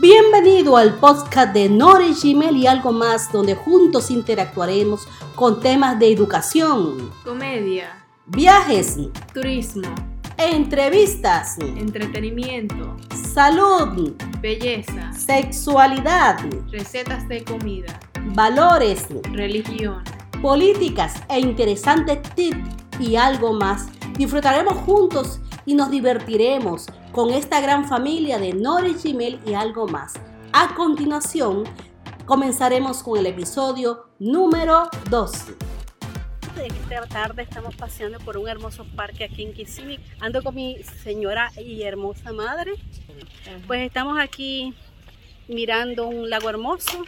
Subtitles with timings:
[0.00, 6.10] Bienvenido al podcast de Nore Gmail y algo más, donde juntos interactuaremos con temas de
[6.10, 8.96] educación, comedia, viajes,
[9.34, 9.94] turismo,
[10.38, 12.96] entrevistas, entretenimiento,
[13.34, 16.38] salud, belleza, sexualidad,
[16.70, 18.00] recetas de comida,
[18.34, 20.02] valores, religión,
[20.40, 22.56] políticas e interesantes tips
[22.98, 23.88] y algo más.
[24.16, 30.14] Disfrutaremos juntos y nos divertiremos con esta gran familia de Nori Gmail y algo más.
[30.52, 31.64] A continuación,
[32.24, 35.32] comenzaremos con el episodio número 2.
[36.64, 39.98] Esta tarde estamos paseando por un hermoso parque aquí en Kissimmee.
[40.20, 42.74] Ando con mi señora y hermosa madre.
[43.66, 44.74] Pues estamos aquí
[45.48, 47.04] mirando un lago hermoso,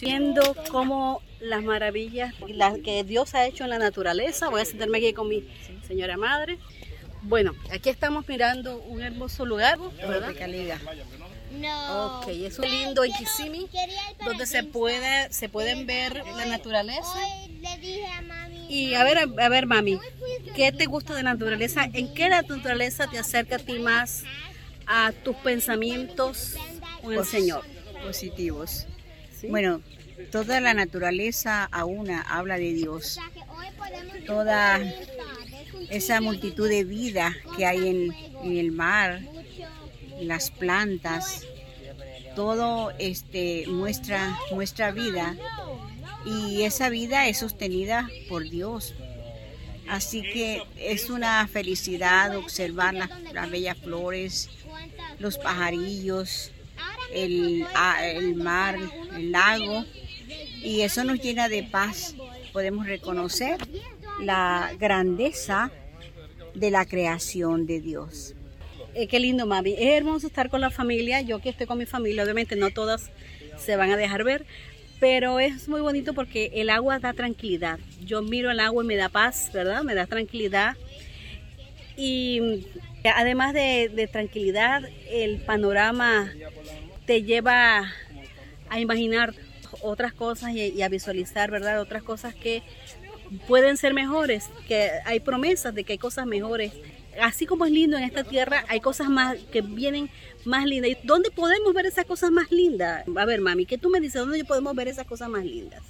[0.00, 2.34] viendo cómo las maravillas
[2.84, 4.50] que Dios ha hecho en la naturaleza.
[4.50, 5.48] Voy a sentarme aquí con mi
[5.86, 6.58] señora madre.
[7.22, 10.34] Bueno, aquí estamos mirando un hermoso lugar, ¿verdad?
[11.52, 12.18] No.
[12.18, 13.68] Ok, es un lindo en Kissimmee,
[14.24, 17.18] donde se puede, se pueden ver la naturaleza.
[18.68, 20.00] Y a ver, a ver, mami,
[20.56, 21.84] ¿qué te gusta de la naturaleza?
[21.92, 24.24] ¿En qué la naturaleza te acerca a ti más
[24.86, 26.54] a tus pensamientos
[27.02, 27.64] con el Señor?
[28.02, 28.86] Positivos.
[29.48, 29.80] Bueno,
[30.30, 33.18] toda la naturaleza a una habla de Dios.
[34.26, 34.80] Toda
[35.90, 39.20] esa multitud de vida que hay en, el mar,
[40.20, 41.46] las plantas,
[42.34, 45.36] todo este muestra nuestra vida
[46.24, 48.94] y esa vida es sostenida por Dios.
[49.88, 54.48] Así que es una felicidad observar las, bellas flores,
[55.18, 56.50] los pajarillos,
[57.12, 57.66] el,
[58.02, 58.76] el mar,
[59.14, 59.84] el lago,
[60.62, 62.14] y eso nos llena de paz.
[62.52, 63.58] Podemos reconocer
[64.20, 65.70] la grandeza
[66.54, 68.34] de la creación de Dios.
[68.94, 69.72] Eh, qué lindo, mami.
[69.72, 71.22] Es hermoso estar con la familia.
[71.22, 73.10] Yo que estoy con mi familia, obviamente no todas
[73.58, 74.44] se van a dejar ver,
[75.00, 77.78] pero es muy bonito porque el agua da tranquilidad.
[78.04, 79.82] Yo miro el agua y me da paz, ¿verdad?
[79.82, 80.76] Me da tranquilidad.
[81.96, 82.66] Y
[83.04, 86.32] además de, tranquilidad, el panorama
[87.06, 87.92] te lleva
[88.68, 89.34] a imaginar
[89.80, 91.80] otras cosas y, a visualizar, ¿verdad?
[91.80, 92.62] Otras cosas que
[93.46, 96.72] pueden ser mejores, que hay promesas de que hay cosas mejores.
[97.20, 100.08] Así como es lindo en esta tierra, hay cosas más que vienen
[100.44, 100.92] más lindas.
[100.92, 103.04] ¿Y dónde podemos ver esas cosas más lindas?
[103.14, 104.20] A ver, mami, ¿qué tú me dices?
[104.20, 105.82] ¿Dónde podemos ver esas cosas más lindas?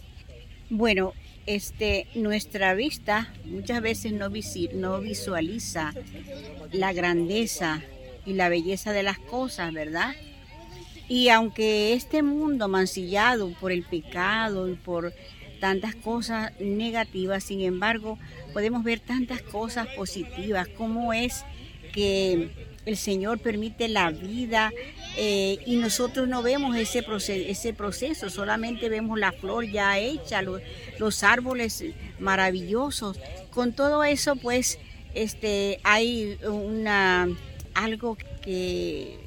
[0.69, 1.13] Bueno,
[1.47, 4.31] este, nuestra vista muchas veces no,
[4.75, 5.93] no visualiza
[6.73, 7.83] la grandeza
[8.25, 10.15] y la belleza de las cosas, ¿verdad?
[11.09, 15.13] Y aunque este mundo mancillado por el pecado y por
[15.63, 18.19] tantas cosas negativas, sin embargo,
[18.53, 21.45] podemos ver tantas cosas positivas, como es
[21.93, 22.51] que
[22.85, 24.73] el Señor permite la vida
[25.17, 30.43] eh, y nosotros no vemos ese proceso, ese proceso, solamente vemos la flor ya hecha,
[30.43, 30.61] los,
[30.99, 31.85] los árboles
[32.19, 33.21] maravillosos.
[33.53, 34.81] Con todo eso, pues,
[35.15, 37.29] este, hay una
[37.73, 39.21] algo que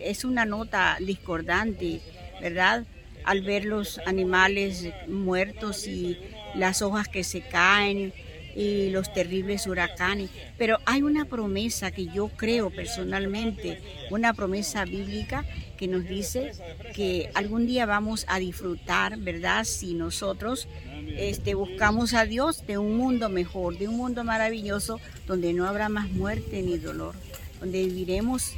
[0.00, 2.02] es una nota discordante,
[2.42, 2.84] ¿verdad?
[3.24, 6.18] Al ver los animales muertos y
[6.54, 8.12] las hojas que se caen
[8.54, 10.30] y los terribles huracanes.
[10.58, 13.80] Pero hay una promesa que yo creo personalmente,
[14.10, 15.44] una promesa bíblica
[15.76, 16.52] que nos dice
[16.94, 19.64] que algún día vamos a disfrutar, ¿verdad?
[19.64, 20.68] Si nosotros
[21.16, 25.88] este, buscamos a Dios de un mundo mejor, de un mundo maravilloso, donde no habrá
[25.88, 27.14] más muerte ni dolor,
[27.60, 28.52] donde viviremos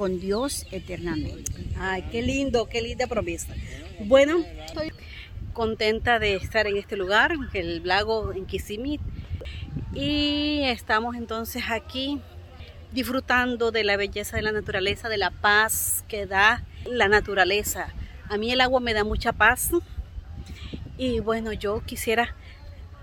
[0.00, 1.52] con Dios eternamente.
[1.78, 3.52] Ay, qué lindo, qué linda promesa.
[3.98, 4.92] Bueno, estoy
[5.52, 8.98] contenta de estar en este lugar, el lago en Kissimmee.
[9.92, 12.18] Y estamos entonces aquí
[12.92, 17.92] disfrutando de la belleza de la naturaleza, de la paz que da la naturaleza.
[18.30, 19.70] A mí el agua me da mucha paz.
[20.96, 22.34] Y bueno, yo quisiera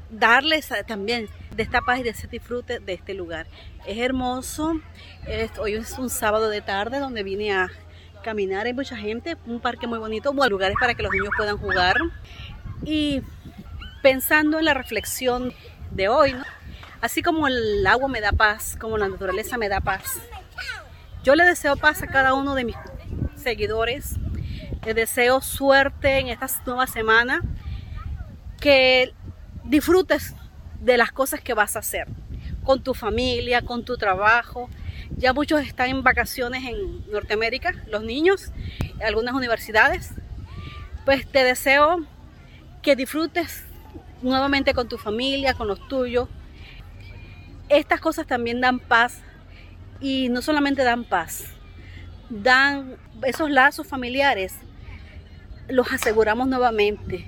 [0.10, 3.48] darles también de esta paz y de ese disfrute de este lugar.
[3.86, 4.80] Es hermoso.
[5.60, 7.70] Hoy es un sábado de tarde donde vine a
[8.24, 11.58] caminar, hay mucha gente, un parque muy bonito, buenos lugares para que los niños puedan
[11.58, 11.96] jugar.
[12.84, 13.22] Y
[14.02, 15.54] pensando en la reflexión
[15.92, 16.36] de hoy,
[17.02, 20.20] así como el agua me da paz, como la naturaleza me da paz,
[21.24, 22.76] yo le deseo paz a cada uno de mis
[23.36, 24.16] seguidores,
[24.86, 27.42] les deseo suerte en esta nueva semana,
[28.60, 29.14] que
[29.68, 30.36] disfrutes
[30.82, 32.08] de las cosas que vas a hacer,
[32.64, 34.70] con tu familia, con tu trabajo,
[35.18, 38.52] ya muchos están en vacaciones en Norteamérica, los niños,
[39.04, 40.12] algunas universidades.
[41.06, 42.06] Pues te deseo
[42.82, 43.66] que disfrutes
[44.22, 46.28] nuevamente con tu familia, con los tuyos.
[47.70, 49.22] Estas cosas también dan paz
[50.00, 51.46] y no solamente dan paz,
[52.30, 54.56] dan esos lazos familiares,
[55.68, 57.28] los aseguramos nuevamente.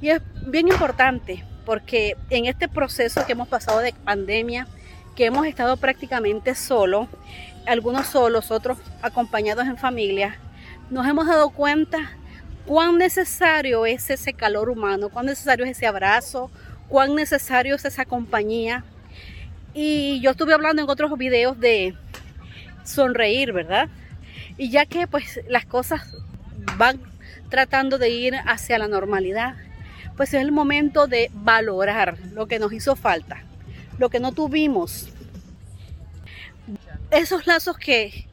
[0.00, 4.66] Y es bien importante porque en este proceso que hemos pasado de pandemia,
[5.16, 7.08] que hemos estado prácticamente solos,
[7.66, 10.38] algunos solos, otros acompañados en familia,
[10.90, 12.12] nos hemos dado cuenta
[12.66, 16.50] cuán necesario es ese calor humano, cuán necesario es ese abrazo,
[16.88, 18.84] cuán necesario es esa compañía.
[19.72, 21.94] Y yo estuve hablando en otros videos de
[22.84, 23.88] sonreír, ¿verdad?
[24.56, 26.14] Y ya que pues las cosas
[26.76, 27.00] van
[27.48, 29.54] tratando de ir hacia la normalidad,
[30.16, 33.42] pues es el momento de valorar lo que nos hizo falta,
[33.98, 35.08] lo que no tuvimos.
[37.10, 38.26] Esos lazos que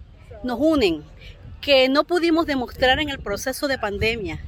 [0.44, 1.04] nos unen,
[1.60, 4.40] que no pudimos demostrar en el proceso de pandemia.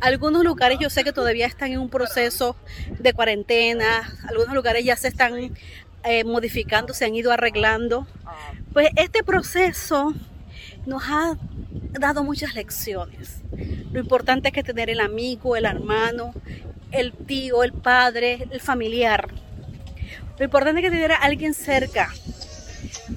[0.00, 2.56] Algunos lugares yo sé que todavía están en un proceso
[2.98, 5.54] de cuarentena, algunos lugares ya se están
[6.04, 8.06] eh, modificando, se han ido arreglando.
[8.72, 10.14] Pues este proceso
[10.86, 11.36] nos ha
[11.92, 13.42] dado muchas lecciones.
[13.92, 16.32] Lo importante es que tener el amigo, el hermano,
[16.92, 19.28] el tío, el padre, el familiar.
[20.38, 22.12] Lo importante es que tener a alguien cerca.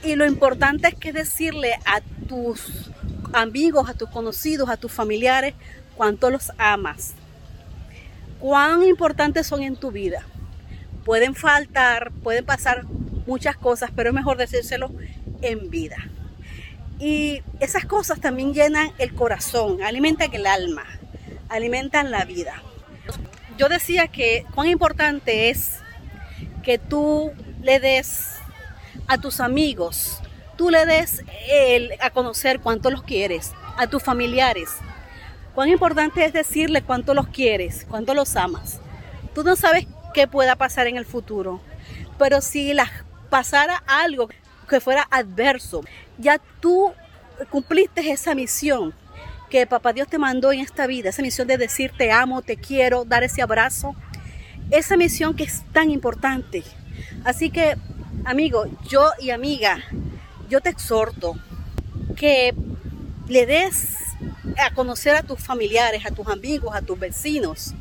[0.03, 2.91] Y lo importante es que decirle a tus
[3.33, 5.53] amigos, a tus conocidos, a tus familiares,
[5.95, 7.13] cuánto los amas.
[8.39, 10.23] Cuán importantes son en tu vida.
[11.03, 12.85] Pueden faltar, pueden pasar
[13.25, 14.91] muchas cosas, pero es mejor decírselo
[15.41, 15.97] en vida.
[16.99, 20.85] Y esas cosas también llenan el corazón, alimentan el alma,
[21.49, 22.61] alimentan la vida.
[23.57, 25.79] Yo decía que cuán importante es
[26.63, 27.31] que tú
[27.61, 28.35] le des
[29.07, 30.19] a tus amigos,
[30.57, 31.23] tú le des
[32.01, 34.69] a conocer cuánto los quieres, a tus familiares.
[35.53, 38.81] Cuán importante es decirle cuánto los quieres, cuánto los amas.
[39.33, 41.61] Tú no sabes qué pueda pasar en el futuro,
[42.17, 42.89] pero si las
[43.29, 44.29] pasara algo
[44.67, 45.81] que fuera adverso,
[46.17, 46.93] ya tú
[47.49, 48.93] cumpliste esa misión
[49.49, 52.57] que Papá Dios te mandó en esta vida, esa misión de decir te amo, te
[52.57, 53.95] quiero, dar ese abrazo,
[54.71, 56.63] esa misión que es tan importante.
[57.23, 57.75] Así que,
[58.25, 59.83] amigo, yo y amiga,
[60.49, 61.35] yo te exhorto
[62.15, 62.53] que
[63.27, 63.95] le des
[64.57, 67.73] a conocer a tus familiares, a tus amigos, a tus vecinos,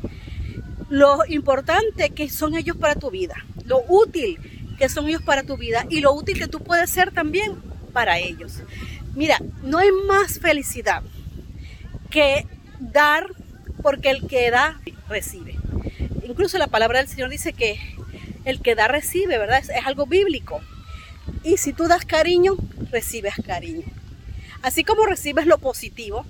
[0.89, 3.35] lo importante que son ellos para tu vida,
[3.65, 4.39] lo útil
[4.77, 7.55] que son ellos para tu vida y lo útil que tú puedes ser también
[7.93, 8.61] para ellos.
[9.15, 11.01] Mira, no hay más felicidad
[12.09, 12.47] que
[12.79, 13.27] dar
[13.81, 15.55] porque el que da recibe.
[16.23, 17.79] Incluso la palabra del Señor dice que
[18.45, 19.59] el que da recibe, ¿verdad?
[19.59, 20.61] Es, algo bíblico.
[21.43, 22.55] Y si tú das cariño,
[22.91, 23.85] recibes cariño.
[24.61, 26.25] Así como recibes lo positivo,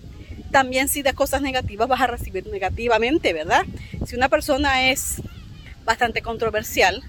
[0.52, 3.66] también si das cosas negativas vas a recibir negativamente, ¿verdad?
[4.06, 5.22] Si una persona es
[5.86, 7.04] bastante controversial,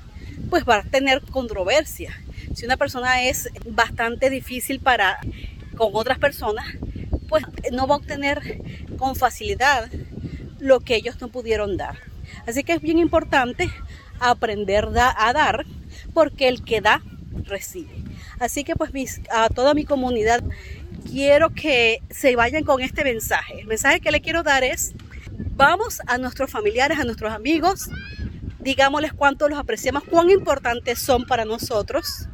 [0.50, 2.12] pues va a tener controversia.
[2.54, 5.18] Si una persona es bastante difícil para
[5.76, 6.66] con otras personas,
[7.28, 8.62] pues no va a obtener
[8.98, 9.90] con facilidad
[10.58, 11.98] lo que ellos no pudieron dar.
[12.46, 13.70] Así que es bien importante
[14.20, 15.66] aprender a dar,
[16.14, 17.02] porque el que da,
[17.44, 18.02] recibe.
[18.38, 20.42] Así que pues a toda mi comunidad
[21.10, 23.60] quiero que se vayan con este mensaje.
[23.60, 24.94] El mensaje que le quiero dar es,
[25.56, 27.88] vamos a nuestros familiares, a nuestros amigos,
[28.60, 32.28] digámosles cuánto los apreciamos, cuán importantes son para nosotros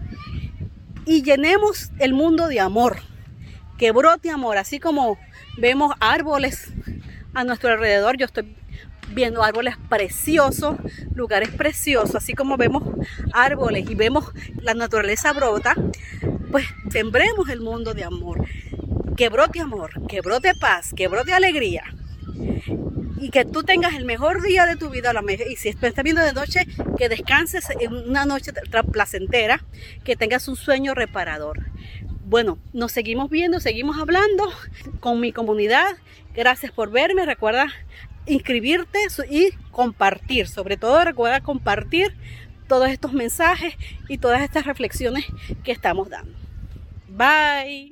[1.05, 3.01] y llenemos el mundo de amor
[3.83, 5.19] que brote amor, así como
[5.59, 6.73] vemos árboles
[7.35, 8.55] a nuestro alrededor, yo estoy
[9.09, 10.77] viendo árboles preciosos,
[11.17, 12.85] lugares preciosos, así como vemos
[13.33, 14.27] árboles y vemos
[14.61, 15.75] la naturaleza brota,
[16.53, 18.47] pues sembremos el mundo de amor,
[19.17, 21.83] que brote amor, que brote paz, que brote alegría.
[23.19, 25.13] Y que tú tengas el mejor día de tu vida
[25.49, 28.53] y si estás viendo de noche que descanses en una noche
[28.93, 29.65] placentera
[30.05, 31.73] que tengas un sueño reparador
[32.33, 34.51] bueno, nos seguimos viendo, seguimos hablando
[35.01, 35.99] con mi comunidad.
[36.35, 37.27] Gracias por verme.
[37.27, 37.67] Recuerda
[38.25, 38.99] inscribirte
[39.29, 40.49] y compartir.
[40.49, 42.17] Sobre todo recuerda compartir
[42.69, 43.75] todos estos mensajes
[44.09, 45.27] y todas estas reflexiones
[45.63, 46.33] que estamos dando.
[47.07, 47.92] Bye.